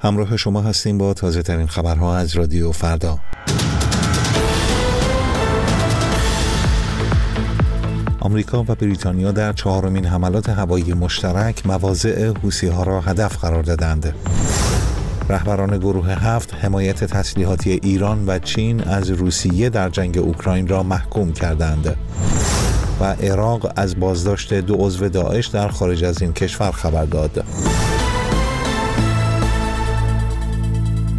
همراه 0.00 0.36
شما 0.36 0.60
هستیم 0.60 0.98
با 0.98 1.14
تازه 1.14 1.42
ترین 1.42 1.66
خبرها 1.66 2.16
از 2.16 2.36
رادیو 2.36 2.72
فردا 2.72 3.18
آمریکا 8.20 8.62
و 8.62 8.64
بریتانیا 8.64 9.32
در 9.32 9.52
چهارمین 9.52 10.06
حملات 10.06 10.48
هوایی 10.48 10.92
مشترک 10.92 11.66
مواضع 11.66 12.32
حوسی 12.42 12.66
ها 12.66 12.82
را 12.82 13.00
هدف 13.00 13.36
قرار 13.36 13.62
دادند. 13.62 14.14
رهبران 15.28 15.78
گروه 15.78 16.10
هفت 16.10 16.54
حمایت 16.54 17.04
تسلیحاتی 17.04 17.80
ایران 17.82 18.24
و 18.26 18.38
چین 18.38 18.84
از 18.84 19.10
روسیه 19.10 19.70
در 19.70 19.88
جنگ 19.88 20.18
اوکراین 20.18 20.68
را 20.68 20.82
محکوم 20.82 21.32
کردند. 21.32 21.96
و 23.00 23.04
عراق 23.04 23.72
از 23.76 24.00
بازداشت 24.00 24.54
دو 24.54 24.74
عضو 24.74 25.08
داعش 25.08 25.46
در 25.46 25.68
خارج 25.68 26.04
از 26.04 26.22
این 26.22 26.32
کشور 26.32 26.70
خبر 26.70 27.04
داد. 27.04 27.44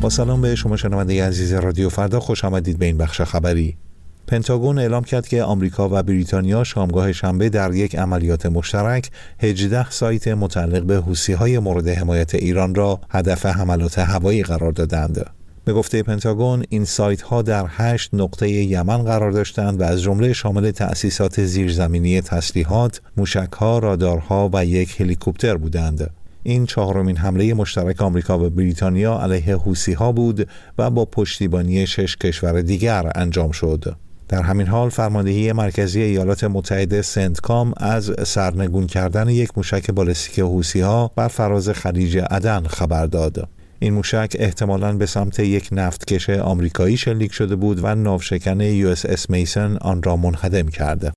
با 0.00 0.10
سلام 0.10 0.40
به 0.40 0.54
شما 0.54 0.76
شنونده 0.76 1.24
عزیز 1.24 1.52
رادیو 1.52 1.88
فردا 1.88 2.20
خوش 2.20 2.44
آمدید 2.44 2.78
به 2.78 2.86
این 2.86 2.98
بخش 2.98 3.20
خبری 3.20 3.76
پنتاگون 4.26 4.78
اعلام 4.78 5.04
کرد 5.04 5.28
که 5.28 5.42
آمریکا 5.42 5.88
و 5.92 6.02
بریتانیا 6.02 6.64
شامگاه 6.64 7.12
شنبه 7.12 7.48
در 7.48 7.74
یک 7.74 7.96
عملیات 7.96 8.46
مشترک 8.46 9.10
18 9.38 9.90
سایت 9.90 10.28
متعلق 10.28 10.82
به 10.82 11.02
های 11.36 11.58
مورد 11.58 11.88
حمایت 11.88 12.34
ایران 12.34 12.74
را 12.74 13.00
هدف 13.10 13.46
حملات 13.46 13.98
هوایی 13.98 14.42
قرار 14.42 14.72
دادند. 14.72 15.26
به 15.64 15.72
گفته 15.72 16.02
پنتاگون 16.02 16.64
این 16.68 16.84
سایت 16.84 17.22
ها 17.22 17.42
در 17.42 17.64
هشت 17.68 18.10
نقطه 18.12 18.50
یمن 18.50 19.02
قرار 19.02 19.30
داشتند 19.30 19.80
و 19.80 19.84
از 19.84 20.02
جمله 20.02 20.32
شامل 20.32 20.70
تأسیسات 20.70 21.44
زیرزمینی 21.44 22.20
تسلیحات، 22.20 23.00
موشک 23.16 23.52
ها، 23.52 23.78
رادارها 23.78 24.50
و 24.52 24.64
یک 24.64 25.00
هلیکوپتر 25.00 25.56
بودند. 25.56 26.10
این 26.42 26.66
چهارمین 26.66 27.16
حمله 27.16 27.54
مشترک 27.54 28.02
آمریکا 28.02 28.38
و 28.38 28.50
بریتانیا 28.50 29.18
علیه 29.18 29.56
حوسی 29.56 29.92
ها 29.92 30.12
بود 30.12 30.48
و 30.78 30.90
با 30.90 31.04
پشتیبانی 31.04 31.86
شش 31.86 32.16
کشور 32.16 32.62
دیگر 32.62 33.12
انجام 33.14 33.50
شد. 33.50 33.96
در 34.28 34.42
همین 34.42 34.66
حال 34.66 34.88
فرماندهی 34.88 35.52
مرکزی 35.52 36.02
ایالات 36.02 36.44
متحده 36.44 37.02
سنتکام 37.02 37.74
از 37.76 38.12
سرنگون 38.26 38.86
کردن 38.86 39.28
یک 39.28 39.50
موشک 39.56 39.90
بالستیک 39.90 40.38
حوسی 40.38 40.80
ها 40.80 41.10
بر 41.16 41.28
فراز 41.28 41.68
خلیج 41.68 42.18
عدن 42.18 42.62
خبر 42.62 43.06
داد. 43.06 43.48
این 43.78 43.94
موشک 43.94 44.36
احتمالاً 44.38 44.92
به 44.92 45.06
سمت 45.06 45.40
یک 45.40 45.68
نفتکش 45.72 46.30
آمریکایی 46.30 46.96
شلیک 46.96 47.32
شده 47.32 47.56
بود 47.56 47.84
و 47.84 47.94
ناوشکن 47.94 48.60
یو 48.60 48.88
اس 48.88 49.30
میسن 49.30 49.76
آن 49.76 50.02
را 50.02 50.16
منهدم 50.16 50.68
کرده. 50.68 51.12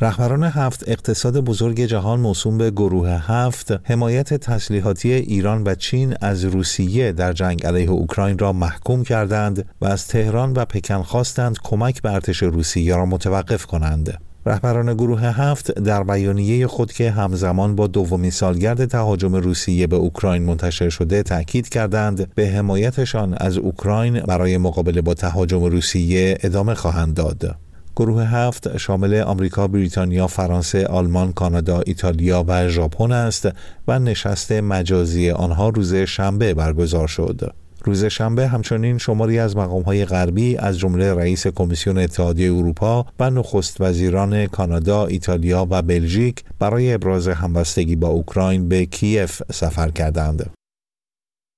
رهبران 0.00 0.44
هفت 0.44 0.88
اقتصاد 0.88 1.40
بزرگ 1.40 1.80
جهان 1.80 2.20
موسوم 2.20 2.58
به 2.58 2.70
گروه 2.70 3.08
هفت 3.08 3.72
حمایت 3.82 4.34
تسلیحاتی 4.34 5.12
ایران 5.12 5.62
و 5.64 5.74
چین 5.74 6.14
از 6.20 6.44
روسیه 6.44 7.12
در 7.12 7.32
جنگ 7.32 7.66
علیه 7.66 7.90
اوکراین 7.90 8.38
را 8.38 8.52
محکوم 8.52 9.02
کردند 9.02 9.66
و 9.80 9.86
از 9.86 10.08
تهران 10.08 10.52
و 10.52 10.64
پکن 10.64 11.02
خواستند 11.02 11.58
کمک 11.62 12.02
به 12.02 12.12
ارتش 12.12 12.42
روسیه 12.42 12.96
را 12.96 13.06
متوقف 13.06 13.66
کنند. 13.66 14.18
رهبران 14.46 14.94
گروه 14.94 15.20
هفت 15.20 15.70
در 15.70 16.02
بیانیه 16.02 16.66
خود 16.66 16.92
که 16.92 17.10
همزمان 17.10 17.76
با 17.76 17.86
دومین 17.86 18.30
سالگرد 18.30 18.84
تهاجم 18.84 19.34
روسیه 19.36 19.86
به 19.86 19.96
اوکراین 19.96 20.42
منتشر 20.42 20.88
شده 20.88 21.22
تاکید 21.22 21.68
کردند 21.68 22.34
به 22.34 22.48
حمایتشان 22.48 23.34
از 23.40 23.58
اوکراین 23.58 24.20
برای 24.20 24.58
مقابله 24.58 25.02
با 25.02 25.14
تهاجم 25.14 25.64
روسیه 25.64 26.38
ادامه 26.42 26.74
خواهند 26.74 27.14
داد. 27.14 27.63
گروه 27.96 28.22
هفت 28.22 28.76
شامل 28.76 29.20
آمریکا، 29.20 29.68
بریتانیا، 29.68 30.26
فرانسه، 30.26 30.86
آلمان، 30.86 31.32
کانادا، 31.32 31.80
ایتالیا 31.86 32.44
و 32.48 32.68
ژاپن 32.68 33.12
است 33.12 33.48
و 33.88 33.98
نشست 33.98 34.52
مجازی 34.52 35.30
آنها 35.30 35.68
روز 35.68 35.94
شنبه 35.94 36.54
برگزار 36.54 37.08
شد. 37.08 37.54
روز 37.84 38.04
شنبه 38.04 38.48
همچنین 38.48 38.98
شماری 38.98 39.38
از 39.38 39.56
مقامهای 39.56 40.04
غربی 40.04 40.56
از 40.56 40.78
جمله 40.78 41.14
رئیس 41.14 41.46
کمیسیون 41.46 41.98
اتحادیه 41.98 42.52
اروپا 42.52 43.06
و 43.20 43.30
نخست 43.30 43.80
وزیران 43.80 44.46
کانادا، 44.46 45.06
ایتالیا 45.06 45.66
و 45.70 45.82
بلژیک 45.82 46.44
برای 46.58 46.92
ابراز 46.92 47.28
همبستگی 47.28 47.96
با 47.96 48.08
اوکراین 48.08 48.68
به 48.68 48.86
کیف 48.86 49.42
سفر 49.52 49.90
کردند. 49.90 50.50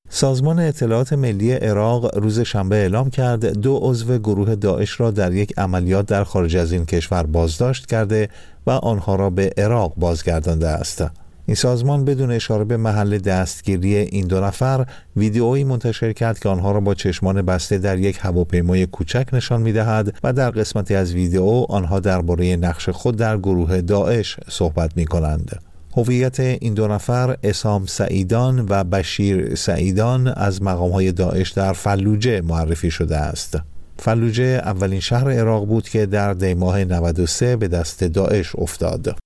سازمان 0.08 0.58
اطلاعات 0.58 1.12
ملی 1.12 1.52
عراق 1.52 2.18
روز 2.18 2.40
شنبه 2.40 2.76
اعلام 2.76 3.10
کرد 3.10 3.46
دو 3.46 3.78
عضو 3.82 4.18
گروه 4.18 4.54
داعش 4.54 5.00
را 5.00 5.10
در 5.10 5.32
یک 5.32 5.58
عملیات 5.58 6.06
در 6.06 6.24
خارج 6.24 6.56
از 6.56 6.72
این 6.72 6.84
کشور 6.84 7.22
بازداشت 7.22 7.86
کرده 7.86 8.28
و 8.66 8.70
آنها 8.70 9.14
را 9.14 9.30
به 9.30 9.52
عراق 9.58 9.94
بازگردانده 9.96 10.68
است. 10.68 11.04
این 11.46 11.54
سازمان 11.54 12.04
بدون 12.04 12.30
اشاره 12.30 12.64
به 12.64 12.76
محل 12.76 13.18
دستگیری 13.18 13.96
این 13.96 14.26
دو 14.26 14.40
نفر 14.40 14.86
ویدیویی 15.16 15.64
منتشر 15.64 16.12
کرد 16.12 16.38
که 16.38 16.48
آنها 16.48 16.72
را 16.72 16.80
با 16.80 16.94
چشمان 16.94 17.42
بسته 17.42 17.78
در 17.78 17.98
یک 17.98 18.18
هواپیمای 18.20 18.86
کوچک 18.86 19.28
نشان 19.32 19.62
می‌دهد 19.62 20.14
و 20.24 20.32
در 20.32 20.50
قسمتی 20.50 20.94
از 20.94 21.12
ویدیو 21.12 21.66
آنها 21.68 22.00
درباره 22.00 22.56
نقش 22.56 22.88
خود 22.88 23.16
در 23.16 23.38
گروه 23.38 23.80
داعش 23.80 24.36
صحبت 24.48 24.96
می 24.96 25.04
کنند. 25.04 25.65
هویت 25.96 26.40
این 26.40 26.74
دو 26.74 26.88
نفر 26.88 27.36
اسام 27.42 27.86
سعیدان 27.86 28.66
و 28.68 28.84
بشیر 28.84 29.54
سعیدان 29.54 30.28
از 30.28 30.62
های 30.62 31.12
داعش 31.12 31.50
در 31.50 31.72
فلوجه 31.72 32.40
معرفی 32.40 32.90
شده 32.90 33.16
است. 33.16 33.58
فلوجه 33.98 34.44
اولین 34.44 35.00
شهر 35.00 35.30
عراق 35.30 35.66
بود 35.66 35.88
که 35.88 36.06
در 36.06 36.34
دیماه 36.34 36.84
93 36.84 37.56
به 37.56 37.68
دست 37.68 38.04
داعش 38.04 38.56
افتاد. 38.56 39.18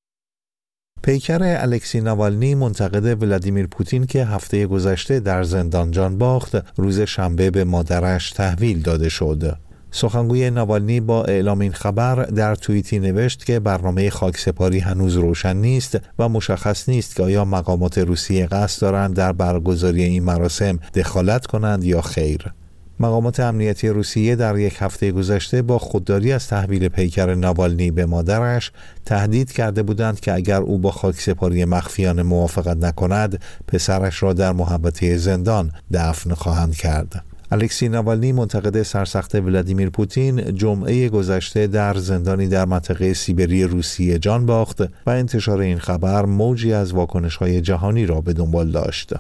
پیکر 1.03 1.43
الکسی 1.43 2.01
نوالنی 2.01 2.55
منتقد 2.55 3.23
ولادیمیر 3.23 3.67
پوتین 3.67 4.07
که 4.07 4.25
هفته 4.25 4.67
گذشته 4.67 5.21
در 5.21 5.43
زندان 5.43 5.91
جان 5.91 6.19
باخت 6.19 6.57
روز 6.77 7.01
شنبه 7.01 7.51
به 7.51 7.65
مادرش 7.65 8.31
تحویل 8.31 8.83
داده 8.83 9.09
شد. 9.09 9.59
سخنگوی 9.91 10.51
نوالنی 10.51 11.01
با 11.01 11.25
اعلام 11.25 11.61
این 11.61 11.73
خبر 11.73 12.15
در 12.23 12.55
توییتی 12.55 12.99
نوشت 12.99 13.45
که 13.45 13.61
برنامه 13.61 14.11
خاکسپاری 14.11 14.79
هنوز 14.79 15.17
روشن 15.17 15.57
نیست 15.57 15.99
و 16.19 16.29
مشخص 16.29 16.89
نیست 16.89 17.17
که 17.17 17.23
آیا 17.23 17.45
مقامات 17.45 17.99
روسیه 17.99 18.47
قصد 18.47 18.83
دارند 18.83 19.17
در 19.17 19.33
برگزاری 19.33 20.03
این 20.03 20.23
مراسم 20.23 20.79
دخالت 20.95 21.47
کنند 21.47 21.85
یا 21.85 22.01
خیر. 22.01 22.53
مقامات 23.01 23.41
امنیتی 23.41 23.89
روسیه 23.89 24.37
در 24.37 24.59
یک 24.59 24.77
هفته 24.79 25.13
گذشته 25.13 25.63
با 25.63 25.79
خودداری 25.79 26.33
از 26.33 26.49
تحویل 26.49 26.89
پیکر 26.89 27.35
نوالنی 27.35 27.91
به 27.91 28.07
مادرش 28.07 28.73
تهدید 29.05 29.53
کرده 29.53 29.83
بودند 29.83 30.21
که 30.21 30.35
اگر 30.35 30.61
او 30.61 30.79
با 30.79 30.91
خاکسپاری 30.91 31.65
مخفیانه 31.65 32.23
موافقت 32.23 32.77
نکند 32.77 33.43
پسرش 33.69 34.23
را 34.23 34.33
در 34.33 34.53
محبته 34.53 35.17
زندان 35.17 35.73
دفن 35.93 36.35
خواهند 36.35 36.77
کرد. 36.77 37.25
الکسی 37.53 37.89
نوالنی 37.89 38.33
منتقد 38.33 38.83
سرسخت 38.83 39.35
ولادیمیر 39.35 39.91
پوتین 39.91 40.55
جمعه 40.55 41.09
گذشته 41.09 41.67
در 41.67 41.95
زندانی 41.95 42.49
در 42.49 42.65
منطقه 42.65 43.15
سیبری 43.15 43.65
روسیه 43.65 44.19
جان 44.19 44.47
باخت 44.47 44.81
و 44.81 45.11
انتشار 45.11 45.61
این 45.61 45.79
خبر 45.79 46.25
موجی 46.25 46.73
از 46.73 46.93
واکنش 46.93 47.37
های 47.37 47.61
جهانی 47.61 48.07
را 48.07 48.21
به 48.21 48.33
دنبال 48.33 48.71
داشت. 48.71 49.13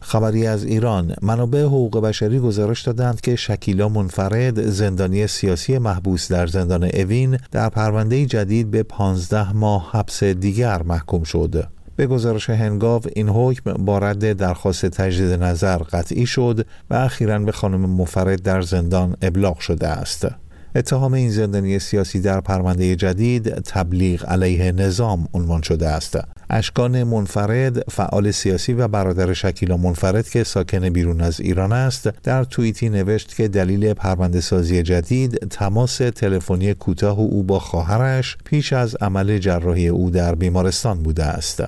خبری 0.00 0.46
از 0.46 0.64
ایران 0.64 1.14
منابع 1.22 1.62
حقوق 1.62 2.00
بشری 2.00 2.38
گزارش 2.38 2.82
دادند 2.82 3.20
که 3.20 3.36
شکیلا 3.36 3.88
منفرد 3.88 4.70
زندانی 4.70 5.26
سیاسی 5.26 5.78
محبوس 5.78 6.32
در 6.32 6.46
زندان 6.46 6.84
اوین 6.84 7.38
در 7.50 7.68
پرونده 7.68 8.26
جدید 8.26 8.70
به 8.70 8.82
15 8.82 9.52
ماه 9.52 9.90
حبس 9.92 10.24
دیگر 10.24 10.82
محکوم 10.82 11.22
شد. 11.22 11.68
به 11.96 12.06
گزارش 12.06 12.50
هنگاو 12.50 13.02
این 13.16 13.28
حکم 13.28 13.72
با 13.72 13.98
رد 13.98 14.32
درخواست 14.32 14.86
تجدید 14.86 15.42
نظر 15.42 15.78
قطعی 15.78 16.26
شد 16.26 16.66
و 16.90 16.94
اخیرا 16.94 17.38
به 17.38 17.52
خانم 17.52 17.90
مفرد 17.90 18.42
در 18.42 18.62
زندان 18.62 19.16
ابلاغ 19.22 19.58
شده 19.58 19.88
است. 19.88 20.28
اتهام 20.76 21.14
این 21.14 21.30
زندانی 21.30 21.78
سیاسی 21.78 22.20
در 22.20 22.40
پرونده 22.40 22.96
جدید 22.96 23.54
تبلیغ 23.54 24.30
علیه 24.30 24.72
نظام 24.72 25.28
عنوان 25.34 25.62
شده 25.62 25.88
است. 25.88 26.18
اشکان 26.50 27.02
منفرد 27.02 27.90
فعال 27.90 28.30
سیاسی 28.30 28.72
و 28.72 28.88
برادر 28.88 29.32
شکیلا 29.32 29.76
منفرد 29.76 30.28
که 30.28 30.44
ساکن 30.44 30.88
بیرون 30.88 31.20
از 31.20 31.40
ایران 31.40 31.72
است 31.72 32.08
در 32.22 32.44
توییتی 32.44 32.88
نوشت 32.88 33.36
که 33.36 33.48
دلیل 33.48 33.94
پرونده 33.94 34.40
سازی 34.40 34.82
جدید 34.82 35.48
تماس 35.48 35.96
تلفنی 35.96 36.74
کوتاه 36.74 37.18
او 37.18 37.42
با 37.42 37.58
خواهرش 37.58 38.36
پیش 38.44 38.72
از 38.72 38.96
عمل 39.00 39.38
جراحی 39.38 39.88
او 39.88 40.10
در 40.10 40.34
بیمارستان 40.34 41.02
بوده 41.02 41.24
است. 41.24 41.64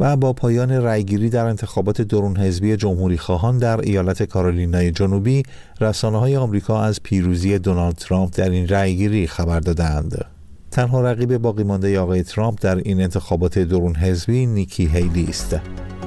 و 0.00 0.16
با 0.16 0.32
پایان 0.32 0.70
رأیگیری 0.70 1.30
در 1.30 1.46
انتخابات 1.46 2.02
درون 2.02 2.36
حزبی 2.36 2.76
جمهوری 2.76 3.18
خواهان 3.18 3.58
در 3.58 3.80
ایالت 3.80 4.22
کارولینای 4.22 4.90
جنوبی 4.90 5.42
رسانه 5.80 6.18
های 6.18 6.36
آمریکا 6.36 6.82
از 6.82 7.02
پیروزی 7.02 7.58
دونالد 7.58 7.94
ترامپ 7.94 8.30
در 8.36 8.50
این 8.50 8.68
رأیگیری 8.68 9.26
خبر 9.26 9.60
دادند. 9.60 10.24
تنها 10.70 11.00
رقیب 11.00 11.38
باقی 11.38 11.62
مانده 11.62 12.00
آقای 12.00 12.22
ترامپ 12.22 12.58
در 12.60 12.76
این 12.76 13.00
انتخابات 13.00 13.58
درون 13.58 13.96
حزبی 13.96 14.46
نیکی 14.46 14.86
هیلی 14.86 15.26
است. 15.28 15.56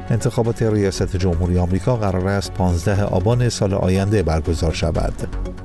انتخابات 0.10 0.62
ریاست 0.62 1.18
جمهوری 1.18 1.58
آمریکا 1.58 1.96
قرار 1.96 2.28
است 2.28 2.54
15 2.54 3.04
آبان 3.04 3.50
سال 3.50 3.74
آینده 3.74 4.24
برگزار 4.24 4.74
شود. 4.74 5.14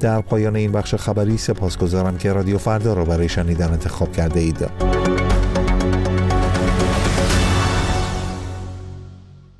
در 0.01 0.21
پایان 0.21 0.57
این 0.57 0.73
بخش 0.73 0.95
خبری 0.95 1.37
سپاسگزارم 1.39 2.19
که 2.19 2.33
رادیو 2.33 2.59
فردا 2.59 2.95
را 2.95 3.05
برای 3.05 3.29
شنیدن 3.29 3.69
انتخاب 3.69 4.13
کرده 4.13 4.41
اید. 4.41 5.02